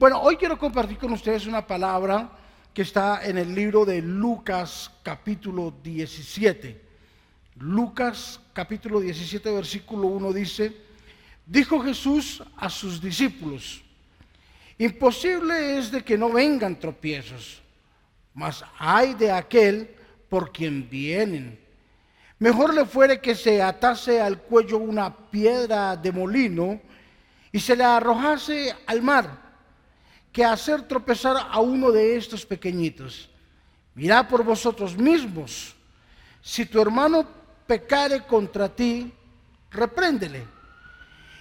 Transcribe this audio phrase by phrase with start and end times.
[0.00, 2.30] Bueno, hoy quiero compartir con ustedes una palabra
[2.72, 6.80] que está en el libro de Lucas capítulo 17.
[7.56, 10.74] Lucas capítulo 17 versículo 1 dice,
[11.44, 13.82] dijo Jesús a sus discípulos,
[14.78, 17.60] imposible es de que no vengan tropiezos,
[18.32, 19.94] mas hay de aquel
[20.30, 21.60] por quien vienen.
[22.38, 26.80] Mejor le fuere que se atase al cuello una piedra de molino
[27.52, 29.49] y se la arrojase al mar,
[30.32, 33.28] que hacer tropezar a uno de estos pequeñitos.
[33.94, 35.74] Mirad por vosotros mismos.
[36.40, 37.26] Si tu hermano
[37.66, 39.12] pecare contra ti,
[39.70, 40.46] repréndele.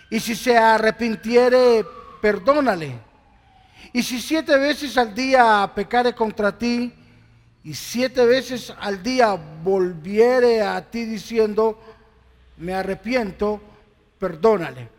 [0.10, 1.86] Y si se arrepintiere,
[2.22, 3.00] perdónale.
[3.94, 6.94] Y si siete veces al día pecare contra ti,
[7.64, 9.34] y siete veces al día
[9.64, 11.80] volviere a ti diciendo,
[12.58, 13.62] me arrepiento,
[14.18, 14.90] perdónale.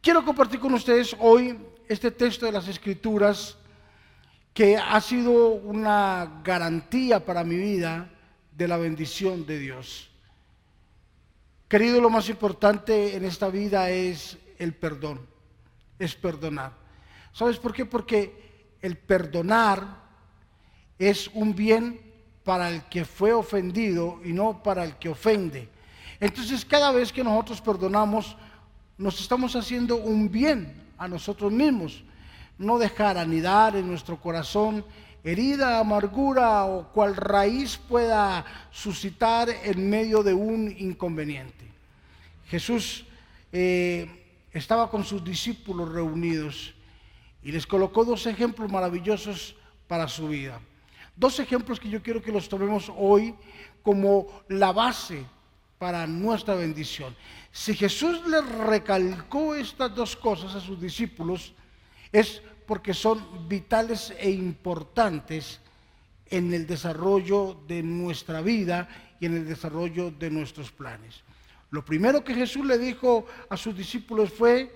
[0.00, 1.58] Quiero compartir con ustedes hoy
[1.88, 3.56] este texto de las Escrituras
[4.52, 8.10] que ha sido una garantía para mi vida
[8.52, 10.10] de la bendición de Dios.
[11.68, 15.20] Querido, lo más importante en esta vida es el perdón,
[15.98, 16.72] es perdonar.
[17.32, 17.86] ¿Sabes por qué?
[17.86, 20.08] Porque el perdonar
[20.98, 22.00] es un bien
[22.42, 25.68] para el que fue ofendido y no para el que ofende.
[26.18, 28.36] Entonces cada vez que nosotros perdonamos,
[28.96, 32.02] nos estamos haciendo un bien a nosotros mismos.
[32.58, 34.84] No dejar anidar en nuestro corazón
[35.24, 41.66] herida, amargura o cual raíz pueda suscitar en medio de un inconveniente.
[42.46, 43.04] Jesús
[43.52, 44.08] eh,
[44.52, 46.74] estaba con sus discípulos reunidos
[47.42, 49.54] y les colocó dos ejemplos maravillosos
[49.86, 50.60] para su vida.
[51.16, 53.34] Dos ejemplos que yo quiero que los tomemos hoy
[53.82, 55.24] como la base
[55.78, 57.14] para nuestra bendición.
[57.50, 61.54] Si Jesús le recalcó estas dos cosas a sus discípulos,
[62.12, 65.60] es porque son vitales e importantes
[66.26, 71.22] en el desarrollo de nuestra vida y en el desarrollo de nuestros planes.
[71.70, 74.72] Lo primero que Jesús le dijo a sus discípulos fue,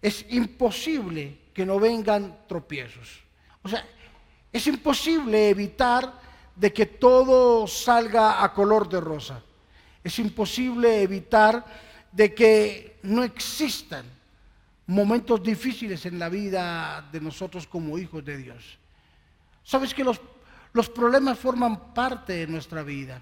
[0.00, 3.22] es imposible que no vengan tropiezos.
[3.62, 3.84] O sea,
[4.52, 6.20] es imposible evitar
[6.54, 9.42] de que todo salga a color de rosa.
[10.02, 11.64] Es imposible evitar
[12.12, 14.04] de que no existan
[14.86, 18.78] momentos difíciles en la vida de nosotros como hijos de Dios.
[19.62, 20.20] Sabes que los,
[20.72, 23.20] los problemas forman parte de nuestra vida.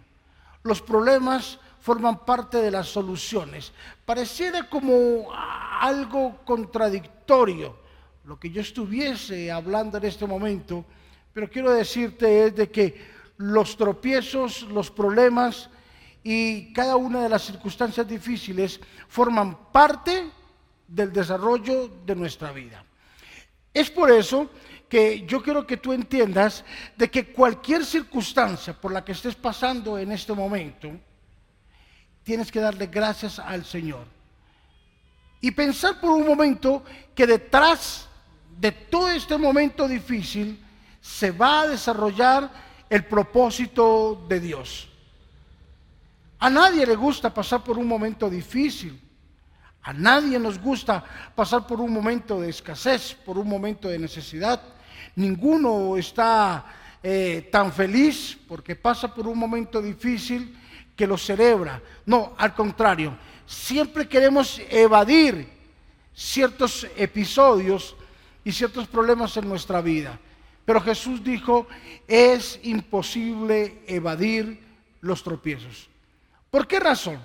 [0.62, 3.72] Los problemas forman parte de las soluciones.
[4.04, 7.76] Pareciera como algo contradictorio
[8.24, 10.84] lo que yo estuviese hablando en este momento,
[11.32, 15.70] pero quiero decirte es de que los tropiezos, los problemas
[16.28, 20.28] y cada una de las circunstancias difíciles forman parte
[20.88, 22.84] del desarrollo de nuestra vida.
[23.72, 24.50] Es por eso
[24.88, 26.64] que yo quiero que tú entiendas
[26.96, 30.90] de que cualquier circunstancia por la que estés pasando en este momento,
[32.24, 34.04] tienes que darle gracias al Señor.
[35.40, 36.82] Y pensar por un momento
[37.14, 38.08] que detrás
[38.58, 40.60] de todo este momento difícil
[41.00, 42.50] se va a desarrollar
[42.90, 44.88] el propósito de Dios.
[46.38, 49.00] A nadie le gusta pasar por un momento difícil.
[49.82, 51.02] A nadie nos gusta
[51.34, 54.60] pasar por un momento de escasez, por un momento de necesidad.
[55.14, 56.66] Ninguno está
[57.02, 60.58] eh, tan feliz porque pasa por un momento difícil
[60.96, 61.80] que lo celebra.
[62.04, 65.48] No, al contrario, siempre queremos evadir
[66.12, 67.94] ciertos episodios
[68.42, 70.18] y ciertos problemas en nuestra vida.
[70.64, 71.68] Pero Jesús dijo,
[72.08, 74.60] es imposible evadir
[75.00, 75.88] los tropiezos.
[76.56, 77.22] ¿Por qué razón?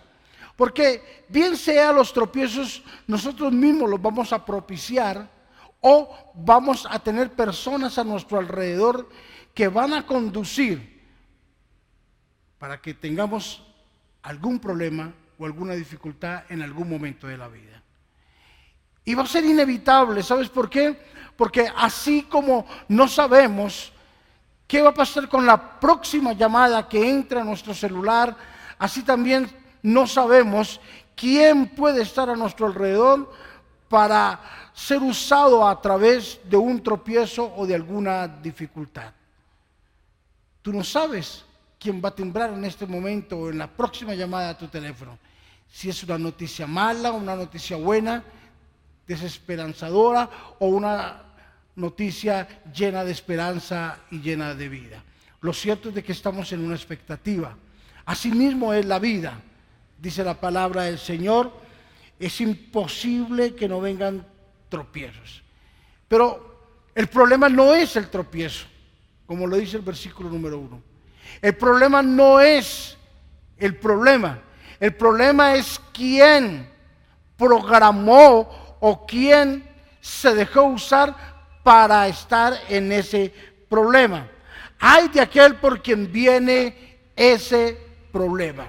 [0.58, 5.25] Porque bien sea los tropiezos, nosotros mismos los vamos a propiciar
[5.80, 9.08] o vamos a tener personas a nuestro alrededor
[9.53, 11.02] que van a conducir
[12.59, 13.64] para que tengamos
[14.22, 17.81] algún problema o alguna dificultad en algún momento de la vida.
[19.06, 21.02] Y va a ser inevitable, ¿sabes por qué?
[21.38, 23.94] Porque así como no sabemos
[24.67, 28.51] qué va a pasar con la próxima llamada que entra a nuestro celular,
[28.82, 29.48] así también
[29.84, 30.82] no sabemos
[31.16, 33.32] quién puede estar a nuestro alrededor
[33.88, 34.42] para
[34.74, 39.14] ser usado a través de un tropiezo o de alguna dificultad.
[40.64, 41.46] Tú no sabes
[41.80, 45.18] quién va a temblar en este momento o en la próxima llamada a tu teléfono.
[45.72, 48.24] Si es una noticia mala, una noticia buena,
[49.06, 51.22] desesperanzadora o una
[51.76, 55.04] noticia llena de esperanza y llena de vida.
[55.42, 57.56] Lo cierto es de que estamos en una expectativa.
[58.11, 59.40] Asimismo es la vida,
[59.97, 61.49] dice la palabra del Señor.
[62.19, 64.28] Es imposible que no vengan
[64.67, 65.41] tropiezos.
[66.09, 68.66] Pero el problema no es el tropiezo,
[69.25, 70.81] como lo dice el versículo número uno.
[71.41, 72.97] El problema no es
[73.58, 74.40] el problema.
[74.78, 76.69] El problema es quién
[77.37, 79.63] programó o quién
[80.02, 81.16] se dejó usar
[81.63, 83.34] para estar en ese
[83.69, 84.28] problema.
[84.79, 88.67] Hay de aquel por quien viene ese problema.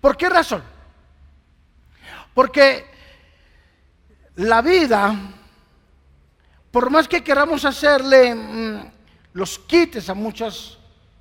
[0.00, 0.62] ¿Por qué razón?
[2.34, 2.84] Porque
[4.36, 5.14] la vida,
[6.70, 8.92] por más que queramos hacerle mm,
[9.34, 10.78] los quites a muchos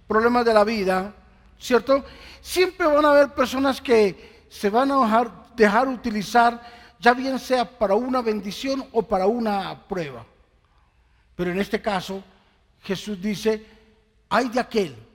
[0.08, 1.14] problemas de la vida,
[1.60, 2.04] ¿cierto?
[2.42, 6.62] Siempre van a haber personas que se van a dejar, dejar utilizar,
[7.00, 10.26] ya bien sea para una bendición o para una prueba.
[11.36, 12.24] Pero en este caso,
[12.82, 13.66] Jesús dice,
[14.30, 15.11] hay de aquel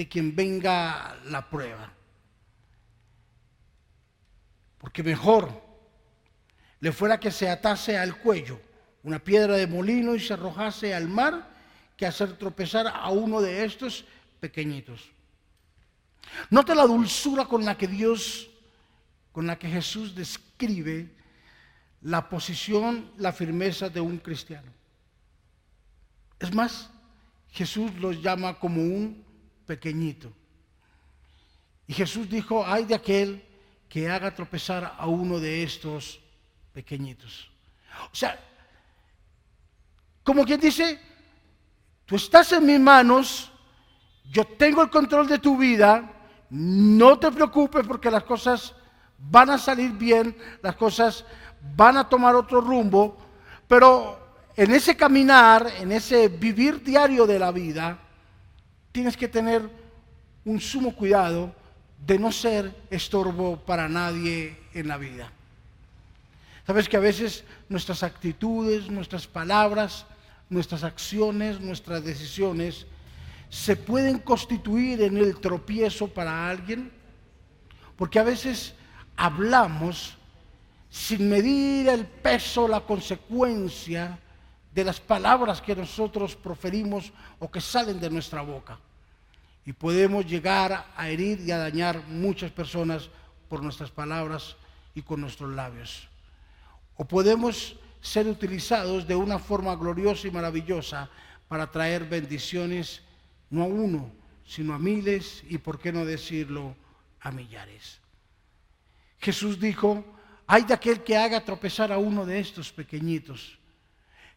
[0.00, 1.92] de quien venga la prueba.
[4.78, 5.62] Porque mejor
[6.80, 8.58] le fuera que se atase al cuello
[9.02, 11.50] una piedra de molino y se arrojase al mar
[11.98, 14.06] que hacer tropezar a uno de estos
[14.40, 15.10] pequeñitos.
[16.48, 18.48] Note la dulzura con la que Dios,
[19.32, 21.10] con la que Jesús describe
[22.00, 24.72] la posición, la firmeza de un cristiano.
[26.38, 26.88] Es más,
[27.50, 29.28] Jesús los llama como un
[29.70, 30.32] pequeñito.
[31.86, 33.40] Y Jesús dijo, ay de aquel
[33.88, 36.18] que haga tropezar a uno de estos
[36.72, 37.48] pequeñitos.
[38.12, 38.36] O sea,
[40.24, 41.00] como quien dice,
[42.04, 43.52] tú estás en mis manos,
[44.24, 46.10] yo tengo el control de tu vida,
[46.50, 48.74] no te preocupes porque las cosas
[49.18, 51.24] van a salir bien, las cosas
[51.76, 53.16] van a tomar otro rumbo,
[53.68, 54.18] pero
[54.56, 58.09] en ese caminar, en ese vivir diario de la vida,
[58.92, 59.68] tienes que tener
[60.44, 61.54] un sumo cuidado
[62.06, 65.30] de no ser estorbo para nadie en la vida.
[66.66, 70.06] Sabes que a veces nuestras actitudes, nuestras palabras,
[70.48, 72.86] nuestras acciones, nuestras decisiones
[73.48, 76.92] se pueden constituir en el tropiezo para alguien,
[77.96, 78.74] porque a veces
[79.16, 80.16] hablamos
[80.88, 84.18] sin medir el peso, la consecuencia
[84.72, 88.78] de las palabras que nosotros proferimos o que salen de nuestra boca.
[89.64, 93.10] Y podemos llegar a herir y a dañar muchas personas
[93.48, 94.56] por nuestras palabras
[94.94, 96.08] y con nuestros labios.
[96.96, 101.10] O podemos ser utilizados de una forma gloriosa y maravillosa
[101.48, 103.02] para traer bendiciones
[103.50, 104.10] no a uno,
[104.46, 106.74] sino a miles y, por qué no decirlo,
[107.20, 107.98] a millares.
[109.18, 110.04] Jesús dijo,
[110.46, 113.59] hay de aquel que haga tropezar a uno de estos pequeñitos.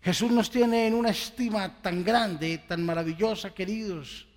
[0.04, 4.28] Jesús nos tiene en una estima tan grande, tan maravillosa, queridos,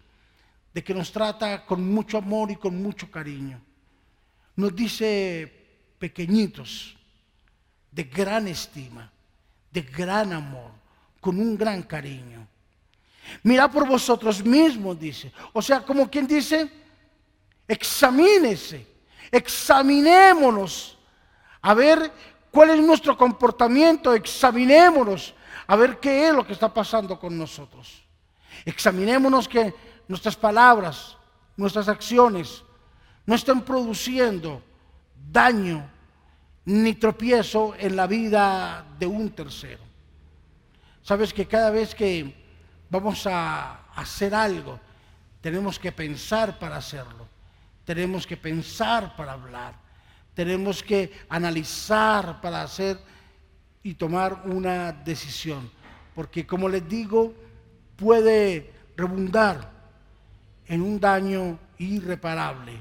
[0.72, 3.60] de que nos trata con mucho amor y con mucho cariño.
[4.54, 5.52] Nos dice
[5.98, 6.96] pequeñitos,
[7.90, 9.10] de gran estima,
[9.72, 10.70] de gran amor,
[11.20, 12.46] con un gran cariño.
[13.42, 15.32] Mira por vosotros mismos, dice.
[15.52, 16.70] O sea, como quien dice,
[17.66, 18.86] examínese,
[19.32, 20.96] examinémonos,
[21.60, 22.12] a ver
[22.52, 25.34] cuál es nuestro comportamiento, examinémonos,
[25.66, 28.02] a ver qué es lo que está pasando con nosotros.
[28.64, 29.74] Examinémonos que
[30.08, 31.16] nuestras palabras,
[31.56, 32.62] nuestras acciones
[33.24, 34.62] no estén produciendo
[35.30, 35.88] daño
[36.64, 39.82] ni tropiezo en la vida de un tercero.
[41.02, 42.34] Sabes que cada vez que
[42.90, 44.80] vamos a hacer algo,
[45.40, 47.28] tenemos que pensar para hacerlo,
[47.84, 49.74] tenemos que pensar para hablar,
[50.34, 52.98] tenemos que analizar para hacer
[53.86, 55.70] y tomar una decisión,
[56.12, 57.32] porque como les digo,
[57.94, 59.70] puede rebundar
[60.66, 62.72] en un daño irreparable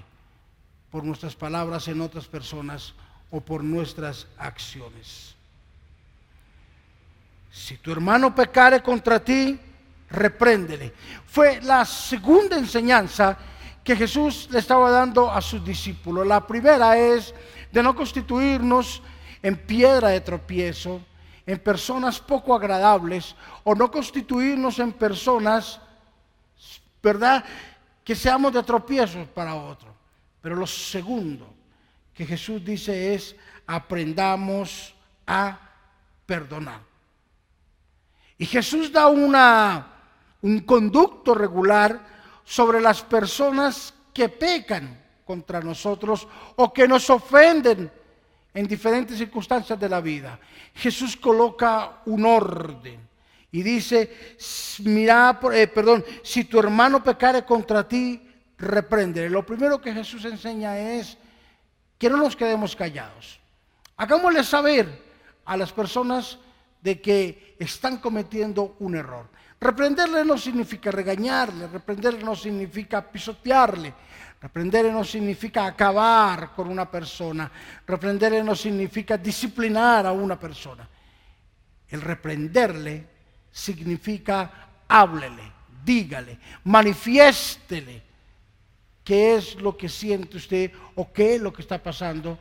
[0.90, 2.96] por nuestras palabras en otras personas
[3.30, 5.36] o por nuestras acciones.
[7.52, 9.60] Si tu hermano pecare contra ti,
[10.10, 10.92] repréndele.
[11.28, 13.38] Fue la segunda enseñanza
[13.84, 16.26] que Jesús le estaba dando a sus discípulos.
[16.26, 17.32] La primera es
[17.72, 19.04] de no constituirnos
[19.46, 21.00] en piedra de tropiezo,
[21.46, 25.80] en personas poco agradables, o no constituirnos en personas,
[27.04, 27.46] ¿verdad?,
[28.04, 29.94] que seamos de tropiezos para otro.
[30.42, 31.54] Pero lo segundo
[32.12, 33.36] que Jesús dice es,
[33.68, 34.96] aprendamos
[35.28, 35.60] a
[36.26, 36.80] perdonar.
[38.40, 39.94] Y Jesús da una,
[40.42, 42.02] un conducto regular
[42.44, 47.92] sobre las personas que pecan contra nosotros o que nos ofenden
[48.56, 50.40] en diferentes circunstancias de la vida.
[50.74, 53.08] Jesús coloca un orden
[53.52, 54.38] y dice,
[54.84, 58.20] mira, eh, perdón, si tu hermano pecare contra ti,
[58.58, 59.30] repréndele.
[59.30, 61.18] Lo primero que Jesús enseña es
[61.98, 63.40] que no nos quedemos callados.
[63.98, 65.04] Hagámosle saber
[65.44, 66.40] a las personas
[66.82, 69.28] de que están cometiendo un error.
[69.60, 73.94] Reprenderle no significa regañarle, reprenderle no significa pisotearle,
[74.46, 77.52] reprenderle no significa acabar con una persona,
[77.88, 80.88] reprenderle no significa disciplinar a una persona.
[81.88, 83.08] El reprenderle
[83.52, 85.52] significa háblele,
[85.84, 88.04] dígale, manifiéstele
[89.04, 92.38] qué es lo que siente usted o qué es lo que está pasando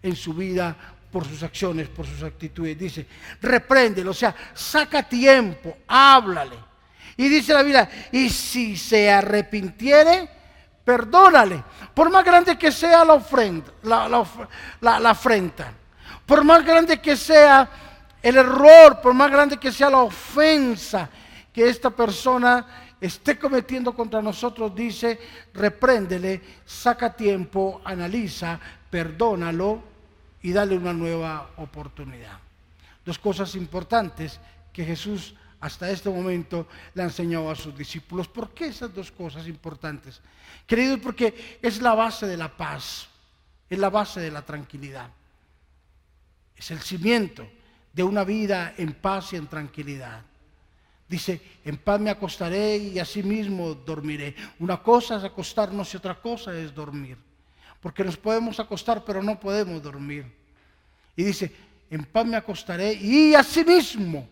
[0.00, 0.76] en su vida
[1.10, 2.78] por sus acciones, por sus actitudes.
[2.78, 3.08] Dice,
[3.42, 6.56] repréndelo, o sea, saca tiempo, háblale.
[7.16, 10.39] Y dice la Biblia, y si se arrepintiere,
[10.84, 11.62] perdónale.
[11.94, 15.72] Por más grande que sea la ofrenda, la, afrenta,
[16.24, 17.68] por más grande que sea
[18.22, 21.08] el error, por más grande que sea la ofensa
[21.52, 22.66] que esta persona
[23.00, 25.18] esté cometiendo contra nosotros, dice,
[25.54, 28.60] repréndele, saca tiempo, analiza,
[28.90, 29.82] perdónalo
[30.42, 32.38] y dale una nueva oportunidad.
[33.04, 34.38] Dos cosas importantes
[34.72, 38.28] que Jesús hasta este momento le ha enseñado a sus discípulos.
[38.28, 40.20] ¿Por qué esas dos cosas importantes?
[40.66, 43.08] Queridos, porque es la base de la paz,
[43.68, 45.10] es la base de la tranquilidad,
[46.56, 47.46] es el cimiento
[47.92, 50.22] de una vida en paz y en tranquilidad.
[51.08, 54.34] Dice, en paz me acostaré y así mismo dormiré.
[54.60, 57.18] Una cosa es acostarnos y otra cosa es dormir.
[57.80, 60.32] Porque nos podemos acostar, pero no podemos dormir.
[61.16, 61.52] Y dice,
[61.90, 64.28] en paz me acostaré y así mismo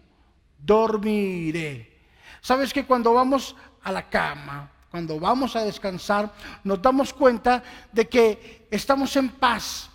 [0.59, 1.99] dormiré.
[2.41, 6.33] ¿Sabes que cuando vamos a la cama, cuando vamos a descansar,
[6.65, 7.63] nos damos cuenta
[7.93, 9.91] de que estamos en paz,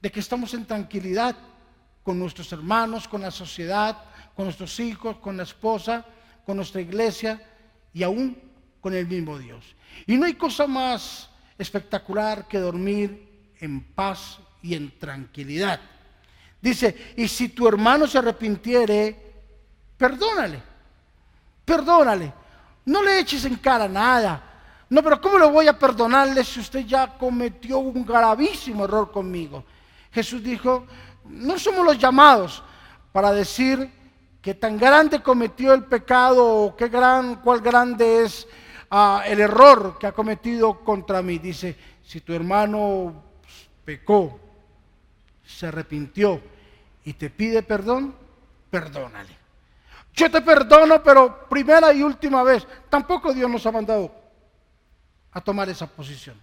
[0.00, 1.36] de que estamos en tranquilidad
[2.02, 3.96] con nuestros hermanos, con la sociedad,
[4.34, 6.04] con nuestros hijos, con la esposa,
[6.44, 7.42] con nuestra iglesia
[7.92, 8.38] y aún
[8.80, 9.74] con el mismo Dios.
[10.06, 11.28] Y no hay cosa más
[11.58, 15.80] espectacular que dormir en paz y en tranquilidad.
[16.60, 19.27] Dice, y si tu hermano se arrepintiere,
[19.98, 20.62] perdónale,
[21.64, 22.32] perdónale.
[22.86, 24.42] No le eches en cara nada.
[24.88, 29.62] No, pero ¿cómo le voy a perdonarle si usted ya cometió un gravísimo error conmigo?
[30.10, 30.86] Jesús dijo,
[31.24, 32.62] no somos los llamados
[33.12, 33.90] para decir
[34.40, 38.48] que tan grande cometió el pecado o qué gran, cuál grande es
[38.90, 41.38] ah, el error que ha cometido contra mí.
[41.38, 43.22] Dice, si tu hermano
[43.84, 44.40] pecó,
[45.44, 46.40] se arrepintió
[47.04, 48.14] y te pide perdón,
[48.70, 49.37] perdónale.
[50.18, 52.66] Yo te perdono, pero primera y última vez.
[52.90, 54.12] Tampoco Dios nos ha mandado
[55.30, 56.34] a tomar esa posición.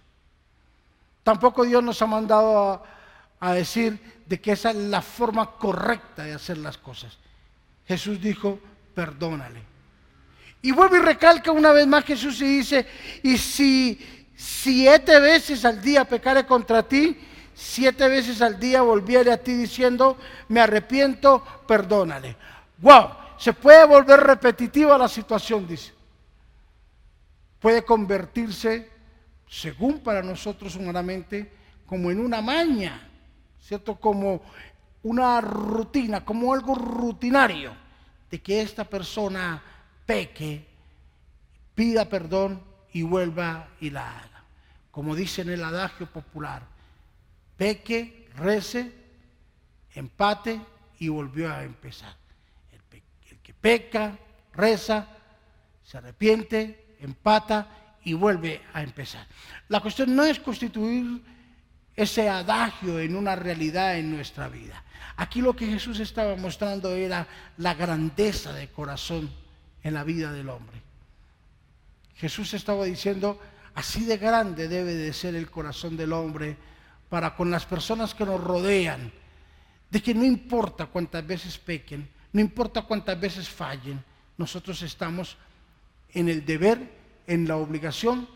[1.22, 2.82] Tampoco Dios nos ha mandado
[3.38, 7.18] a, decir de que esa es la forma correcta de hacer las cosas.
[7.86, 8.58] Jesús dijo,
[8.94, 9.60] perdónale.
[10.62, 12.86] Y vuelve y recalca una vez más Jesús y dice,
[13.22, 17.14] y si siete veces al día pecare contra ti,
[17.54, 20.16] siete veces al día volviere a ti diciendo,
[20.48, 22.36] me arrepiento, perdónale.
[22.78, 25.92] Wow, se puede volver repetitiva la situación, dice.
[27.58, 28.90] Puede convertirse,
[29.48, 31.50] según para nosotros humanamente,
[31.86, 33.08] como en una maña,
[33.60, 33.96] ¿cierto?
[33.96, 34.42] Como
[35.02, 37.74] una rutina, como algo rutinario,
[38.30, 39.62] de que esta persona
[40.04, 40.66] peque,
[41.74, 42.60] pida perdón
[42.92, 44.44] y vuelva y la haga.
[44.90, 46.62] Como dice en el adagio popular,
[47.56, 48.92] peque, rece,
[49.94, 50.60] empate
[50.98, 52.25] y volvió a empezar.
[53.66, 54.16] Peca,
[54.52, 55.08] reza,
[55.82, 59.26] se arrepiente, empata y vuelve a empezar.
[59.66, 61.20] La cuestión no es constituir
[61.96, 64.84] ese adagio en una realidad en nuestra vida.
[65.16, 69.28] Aquí lo que Jesús estaba mostrando era la grandeza de corazón
[69.82, 70.80] en la vida del hombre.
[72.14, 73.40] Jesús estaba diciendo,
[73.74, 76.56] así de grande debe de ser el corazón del hombre
[77.08, 79.10] para con las personas que nos rodean,
[79.90, 84.04] de que no importa cuántas veces pequen, no importa cuántas veces fallen,
[84.36, 85.38] nosotros estamos
[86.10, 86.92] en el deber,
[87.26, 88.28] en la obligación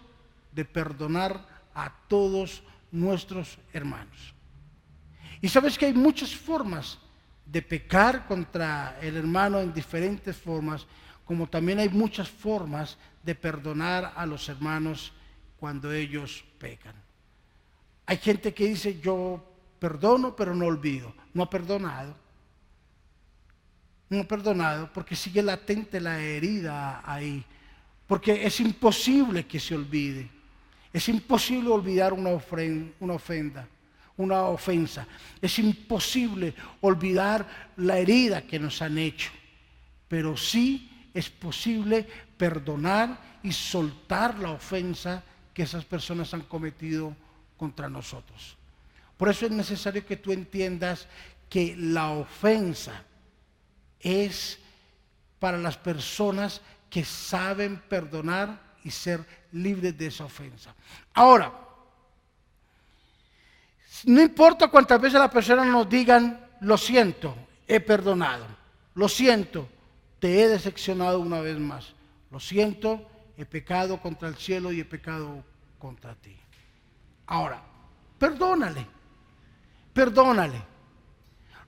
[0.52, 4.32] de perdonar a todos nuestros hermanos.
[5.42, 6.96] Y sabes que hay muchas formas
[7.44, 10.86] de pecar contra el hermano en diferentes formas,
[11.26, 15.12] como también hay muchas formas de perdonar a los hermanos
[15.58, 16.94] cuando ellos pecan.
[18.06, 19.44] Hay gente que dice, yo
[19.78, 21.12] perdono, pero no olvido.
[21.34, 22.29] No ha perdonado.
[24.10, 27.44] No perdonado porque sigue latente la herida ahí.
[28.06, 30.28] Porque es imposible que se olvide.
[30.92, 32.30] Es imposible olvidar una,
[33.00, 33.66] una ofenda
[34.20, 35.06] una ofensa.
[35.40, 39.30] Es imposible olvidar la herida que nos han hecho,
[40.08, 45.24] pero sí es posible perdonar y soltar la ofensa
[45.54, 47.16] que esas personas han cometido
[47.56, 48.56] contra nosotros.
[49.16, 51.06] Por eso es necesario que tú entiendas
[51.48, 53.04] que la ofensa
[54.00, 54.58] es
[55.38, 60.74] para las personas que saben perdonar y ser libres de esa ofensa.
[61.14, 61.52] Ahora,
[64.04, 67.34] no importa cuántas veces las personas nos digan, lo siento,
[67.66, 68.46] he perdonado,
[68.94, 69.68] lo siento,
[70.18, 71.94] te he decepcionado una vez más,
[72.30, 75.42] lo siento, he pecado contra el cielo y he pecado
[75.78, 76.36] contra ti.
[77.26, 77.62] Ahora,
[78.18, 78.86] perdónale,
[79.92, 80.69] perdónale.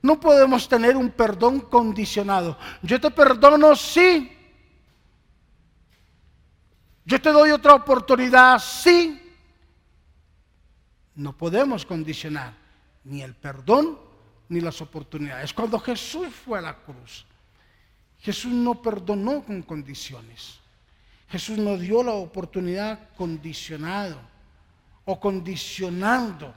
[0.03, 2.57] No podemos tener un perdón condicionado.
[2.81, 4.31] Yo te perdono, sí.
[7.05, 9.19] Yo te doy otra oportunidad, sí.
[11.15, 12.53] No podemos condicionar
[13.05, 13.97] ni el perdón
[14.49, 15.53] ni las oportunidades.
[15.53, 17.25] Cuando Jesús fue a la cruz,
[18.19, 20.59] Jesús no perdonó con condiciones.
[21.29, 24.19] Jesús nos dio la oportunidad condicionado
[25.05, 26.53] o condicionando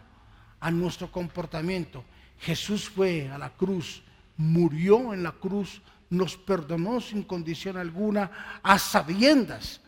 [0.58, 2.04] a nuestro comportamiento.
[2.40, 4.02] Jesús fue a la cruz,
[4.37, 9.81] murió en la cruz, nos perdonó sin condición alguna, a sabiendas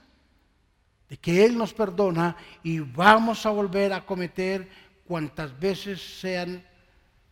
[1.09, 4.69] de que Él nos perdona y vamos a volver a cometer
[5.07, 6.63] cuantas veces sean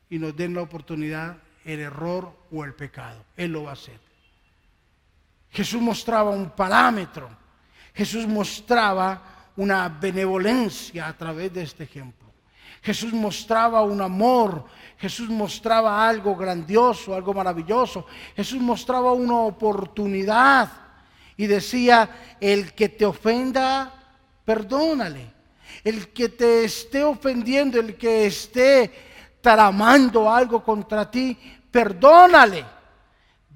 [0.09, 3.25] y nos den la oportunidad el error o el pecado.
[3.37, 3.99] Él lo va a hacer.
[5.51, 7.29] Jesús mostraba un parámetro.
[7.95, 12.25] Jesús mostraba una benevolencia a través de este ejemplo.
[12.87, 14.64] Jesús mostraba un amor,
[14.97, 18.07] Jesús mostraba algo grandioso, algo maravilloso.
[18.37, 20.71] Jesús mostraba una oportunidad
[21.37, 23.93] y decía, el que te ofenda,
[24.45, 25.33] perdónale.
[25.83, 28.93] El que te esté ofendiendo, el que esté
[29.40, 31.37] tramando algo contra ti,
[31.69, 32.64] perdónale.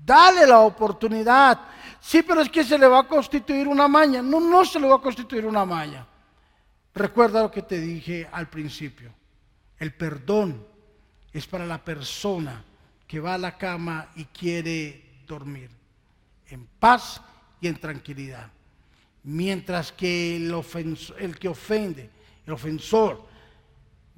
[0.04, 1.60] Dale la oportunidad.
[2.00, 4.22] Sí, pero es que se le va a constituir una maña.
[4.22, 6.04] No, no se le va a constituir una maña.
[6.92, 9.19] Recuerda lo que te dije al principio.
[9.80, 10.62] El perdón
[11.32, 12.62] es para la persona
[13.08, 15.70] que va a la cama y quiere dormir
[16.48, 17.20] en paz
[17.60, 18.50] y en tranquilidad.
[19.24, 22.10] Mientras que el, que ofende,
[22.46, 23.26] el ofensor,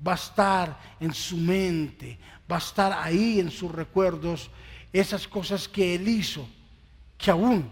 [0.04, 2.18] va a estar en su mente,
[2.50, 4.50] va a estar ahí en sus recuerdos,
[4.92, 6.46] esas cosas que él hizo,
[7.16, 7.70] que aún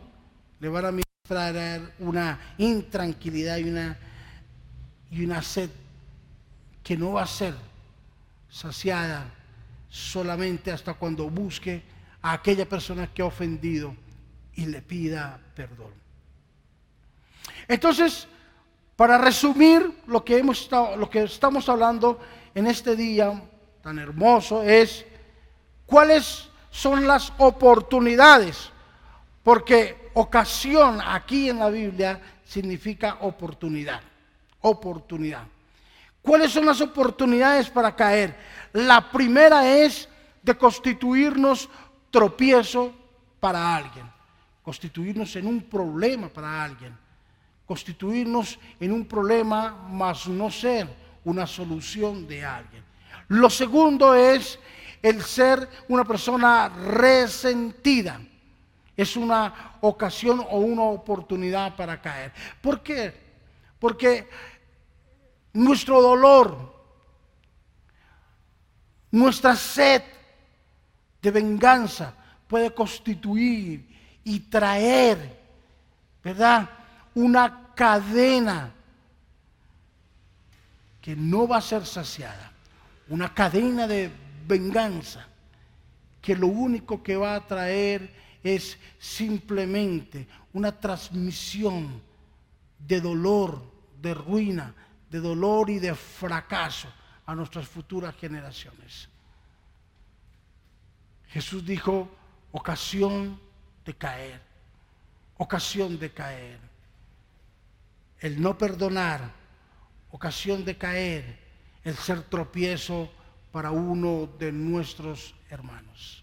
[0.61, 3.99] le van a traer una intranquilidad y una,
[5.11, 5.71] y una sed
[6.85, 7.70] que no va a ser
[8.51, 9.33] saciada
[9.89, 11.83] solamente hasta cuando busque
[12.23, 13.95] a aquella persona que ha ofendido
[14.55, 15.93] y le pida perdón.
[17.69, 18.27] Entonces,
[18.97, 22.21] para resumir lo que, hemos estado, lo que estamos hablando
[22.55, 23.43] en este día
[23.83, 25.07] tan hermoso es
[25.87, 28.71] cuáles son las oportunidades,
[29.43, 34.01] porque ocasión aquí en la Biblia significa oportunidad,
[34.61, 35.47] oportunidad.
[36.23, 38.37] ¿Cuáles son las oportunidades para caer?
[38.73, 40.09] La primera es
[40.43, 41.69] de constituirnos
[42.11, 42.93] tropiezo
[43.39, 44.11] para alguien,
[44.63, 46.97] constituirnos en un problema para alguien,
[47.67, 50.89] constituirnos en un problema, más no ser
[51.25, 52.85] una solución de alguien.
[53.29, 54.59] Lo segundo es
[55.03, 58.21] el ser una persona resentida.
[58.97, 62.33] Es una ocasión o una oportunidad para caer.
[62.61, 63.15] ¿Por qué?
[63.79, 64.29] Porque
[65.53, 66.75] nuestro dolor,
[69.11, 70.03] nuestra sed
[71.21, 72.15] de venganza
[72.47, 73.89] puede constituir
[74.25, 75.39] y traer,
[76.23, 76.69] ¿verdad?
[77.15, 78.73] Una cadena
[81.01, 82.53] que no va a ser saciada,
[83.09, 84.11] una cadena de
[84.47, 85.27] venganza,
[86.21, 92.01] que lo único que va a traer es simplemente una transmisión
[92.79, 93.63] de dolor,
[94.01, 94.75] de ruina,
[95.11, 96.89] de dolor y de fracaso
[97.27, 99.09] a nuestras futuras generaciones.
[101.29, 102.09] Jesús dijo,
[102.53, 103.41] ocasión
[103.85, 104.41] de caer,
[105.37, 106.59] ocasión de caer.
[108.21, 109.33] El no perdonar,
[110.11, 111.39] ocasión de caer,
[111.85, 113.11] el ser tropiezo
[113.53, 116.23] para uno de nuestros hermanos.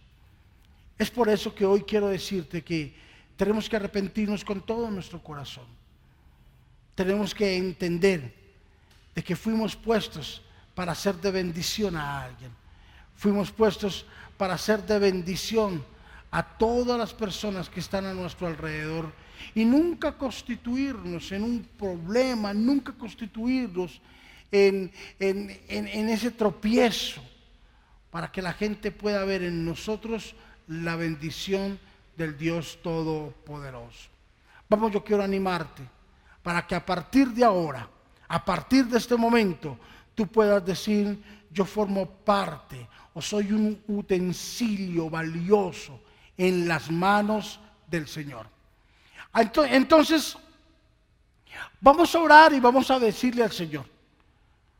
[0.97, 2.95] Es por eso que hoy quiero decirte que
[3.35, 5.65] tenemos que arrepentirnos con todo nuestro corazón.
[6.95, 8.46] Tenemos que entender
[9.17, 10.43] de que fuimos puestos
[10.75, 12.51] para ser de bendición a alguien.
[13.15, 14.05] Fuimos puestos
[14.37, 15.83] para ser de bendición
[16.29, 19.11] a todas las personas que están a nuestro alrededor
[19.55, 23.99] y nunca constituirnos en un problema, nunca constituirnos
[24.51, 27.23] en, en, ese tropiezo
[28.11, 30.35] para que la gente pueda ver en nosotros
[30.67, 31.79] la bendición
[32.15, 34.09] del Dios Todopoderoso.
[34.69, 35.81] Vamos, yo quiero animarte
[36.43, 37.96] para que a partir de ahora
[38.27, 39.77] a partir de este momento
[40.15, 45.99] tú puedas decir, yo formo parte o soy un utensilio valioso
[46.37, 48.47] en las manos del Señor.
[49.33, 50.37] Entonces,
[51.79, 53.85] vamos a orar y vamos a decirle al Señor,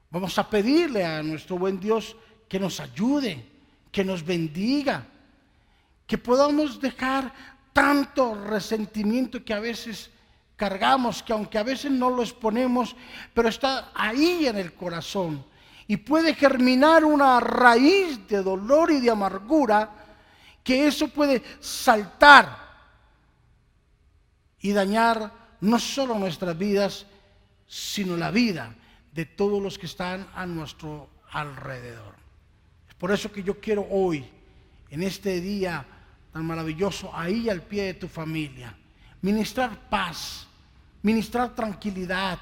[0.09, 2.15] vamos a pedirle a nuestro buen Dios
[2.47, 3.45] que nos ayude,
[3.91, 5.05] que nos bendiga,
[6.05, 7.33] que podamos dejar
[7.73, 10.09] tanto resentimiento que a veces
[10.57, 12.95] cargamos, que aunque a veces no lo exponemos,
[13.33, 15.45] pero está ahí en el corazón
[15.87, 19.89] y puede germinar una raíz de dolor y de amargura,
[20.63, 22.67] que eso puede saltar
[24.59, 27.05] y dañar no solo nuestras vidas,
[27.67, 28.75] sino la vida
[29.13, 32.15] de todos los que están a nuestro alrededor.
[32.97, 34.27] Por eso que yo quiero hoy,
[34.89, 35.85] en este día
[36.33, 38.75] tan maravilloso, ahí al pie de tu familia,
[39.21, 40.47] ministrar paz,
[41.01, 42.39] ministrar tranquilidad,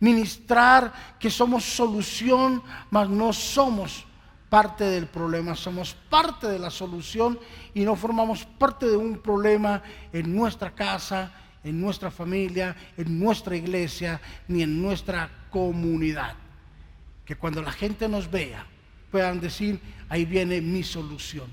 [0.00, 4.04] ministrar que somos solución, mas no somos
[4.48, 7.38] parte del problema, somos parte de la solución
[7.72, 11.32] y no formamos parte de un problema en nuestra casa,
[11.64, 16.34] en nuestra familia, en nuestra iglesia, ni en nuestra comunidad.
[17.24, 18.66] Que cuando la gente nos vea
[19.10, 21.46] puedan decir, ahí viene mi solución,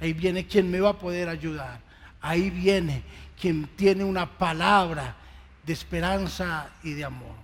[0.00, 1.80] ahí viene quien me va a poder ayudar,
[2.20, 3.02] ahí viene
[3.40, 5.16] quien tiene una palabra
[5.64, 7.36] de esperanza y de amor.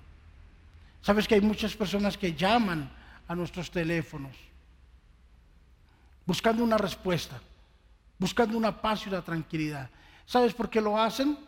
[1.00, 2.90] Sabes que hay muchas personas que llaman
[3.28, 4.36] a nuestros teléfonos
[6.26, 7.40] buscando una respuesta,
[8.18, 9.88] buscando una paz y una tranquilidad.
[10.26, 11.38] ¿Sabes por qué lo hacen?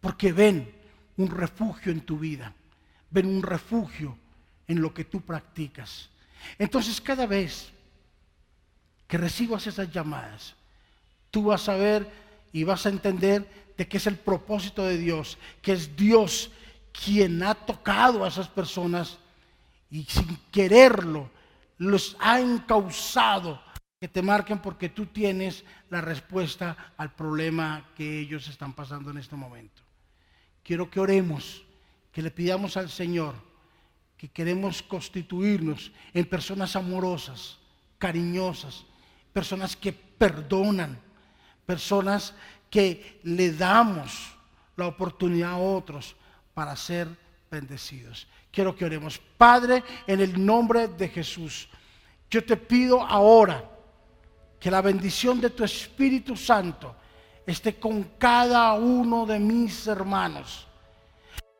[0.00, 0.72] Porque ven
[1.16, 2.54] un refugio en tu vida,
[3.10, 4.16] ven un refugio
[4.68, 6.08] en lo que tú practicas.
[6.58, 7.70] Entonces cada vez
[9.08, 10.54] que recibas esas llamadas,
[11.30, 15.38] tú vas a ver y vas a entender de que es el propósito de Dios,
[15.62, 16.50] que es Dios
[16.92, 19.18] quien ha tocado a esas personas
[19.90, 21.30] y sin quererlo
[21.78, 23.60] los ha encausado
[23.98, 29.18] que te marquen porque tú tienes la respuesta al problema que ellos están pasando en
[29.18, 29.82] este momento.
[30.62, 31.64] Quiero que oremos,
[32.12, 33.34] que le pidamos al Señor
[34.16, 37.58] que queremos constituirnos en personas amorosas,
[37.96, 38.84] cariñosas,
[39.32, 41.00] personas que perdonan,
[41.70, 42.34] personas
[42.68, 44.34] que le damos
[44.74, 46.16] la oportunidad a otros
[46.52, 47.06] para ser
[47.48, 48.26] bendecidos.
[48.50, 49.20] Quiero que oremos.
[49.38, 51.68] Padre, en el nombre de Jesús,
[52.28, 53.62] yo te pido ahora
[54.58, 56.96] que la bendición de tu Espíritu Santo
[57.46, 60.66] esté con cada uno de mis hermanos.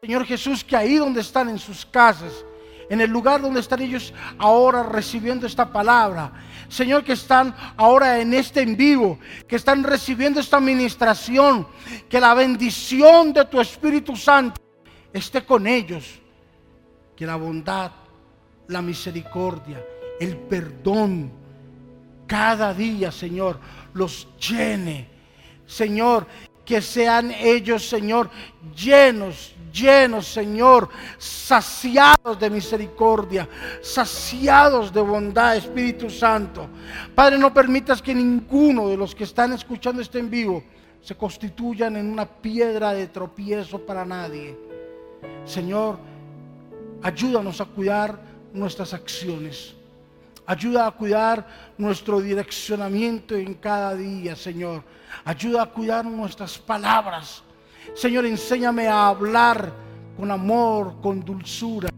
[0.01, 2.45] Señor Jesús, que ahí donde están en sus casas,
[2.91, 6.31] en el lugar donde están ellos ahora recibiendo esta palabra.
[6.69, 11.67] Señor, que están ahora en este en vivo, que están recibiendo esta administración,
[12.11, 14.61] que la bendición de tu Espíritu Santo
[15.13, 16.21] esté con ellos,
[17.17, 17.93] que la bondad,
[18.69, 19.83] la misericordia,
[20.21, 21.33] el perdón,
[22.27, 23.59] cada día, Señor,
[23.95, 25.21] los llene
[25.71, 26.27] Señor,
[26.65, 28.29] que sean ellos, Señor,
[28.75, 33.49] llenos, llenos, Señor, saciados de misericordia,
[33.83, 36.69] saciados de bondad, Espíritu Santo.
[37.15, 40.63] Padre, no permitas que ninguno de los que están escuchando este en vivo
[41.03, 44.57] se constituyan en una piedra de tropiezo para nadie.
[45.45, 45.99] Señor,
[47.03, 48.21] ayúdanos a cuidar
[48.53, 49.75] nuestras acciones.
[50.47, 51.47] Ayuda a cuidar
[51.79, 54.83] nuestro direccionamiento en cada día, Señor.
[55.25, 57.43] Ayuda a cuidar nuestras palabras.
[57.95, 59.73] Señor, enséñame a hablar
[60.17, 61.89] con amor, con dulzura.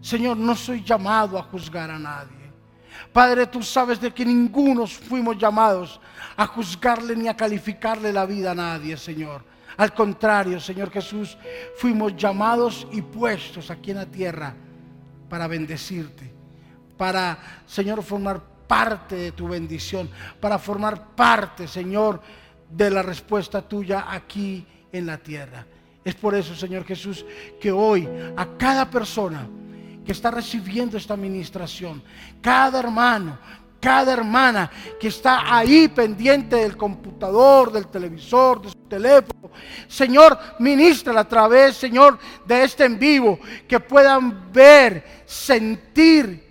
[0.00, 2.38] Señor, no soy llamado a juzgar a nadie.
[3.12, 6.00] Padre, tú sabes de que ninguno fuimos llamados
[6.36, 9.44] a juzgarle ni a calificarle la vida a nadie, Señor.
[9.76, 11.36] Al contrario, Señor Jesús,
[11.76, 14.54] fuimos llamados y puestos aquí en la tierra
[15.28, 16.40] para bendecirte
[17.00, 22.20] para, Señor, formar parte de tu bendición, para formar parte, Señor,
[22.68, 25.66] de la respuesta tuya aquí en la tierra.
[26.04, 27.24] Es por eso, Señor Jesús,
[27.60, 29.46] que hoy a cada persona
[30.04, 32.02] que está recibiendo esta administración,
[32.40, 33.38] cada hermano,
[33.80, 39.50] cada hermana que está ahí pendiente del computador, del televisor, de su teléfono.
[39.88, 46.48] Señor, ministra a través, Señor, de este en vivo, que puedan ver, sentir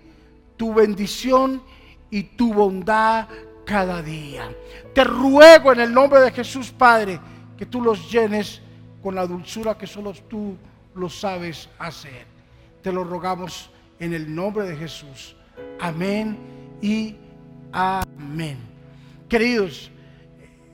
[0.56, 1.62] tu bendición
[2.10, 3.28] y tu bondad
[3.64, 4.50] cada día.
[4.92, 7.20] Te ruego en el nombre de Jesús, Padre,
[7.60, 8.62] que tú los llenes
[9.02, 10.56] con la dulzura que solo tú
[10.94, 12.24] lo sabes hacer.
[12.82, 13.68] Te lo rogamos
[13.98, 15.36] en el nombre de Jesús.
[15.78, 16.38] Amén
[16.80, 17.16] y
[17.70, 18.56] amén.
[19.28, 19.90] Queridos,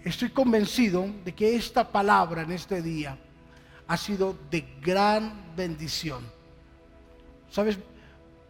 [0.05, 3.18] estoy convencido de que esta palabra en este día
[3.88, 6.22] ha sido de gran bendición.
[7.51, 7.81] ¿Sabes?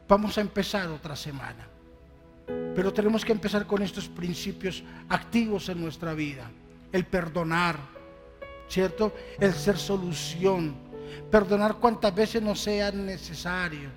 [0.07, 1.67] Vamos a empezar otra semana.
[2.47, 6.51] Pero tenemos que empezar con estos principios activos en nuestra vida.
[6.93, 7.96] El perdonar,
[8.69, 9.13] ¿cierto?
[9.39, 10.75] El ser solución.
[11.31, 13.91] Perdonar cuantas veces no sea necesario,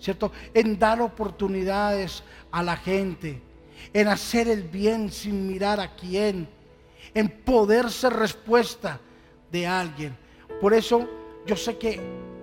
[0.00, 0.32] ¿cierto?
[0.52, 3.40] En dar oportunidades a la gente,
[3.92, 6.48] en hacer el bien sin mirar a quién,
[7.14, 9.00] en poder ser respuesta
[9.50, 10.16] de alguien.
[10.60, 11.08] Por eso
[11.46, 12.00] yo sé que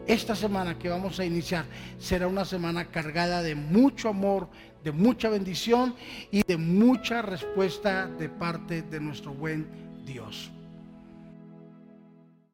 [0.08, 1.66] esta semana que vamos a iniciar
[1.98, 4.48] será una semana cargada de mucho amor,
[4.84, 5.96] de mucha bendición
[6.32, 9.68] y de mucha respuesta de parte de nuestro buen
[10.06, 10.52] Dios.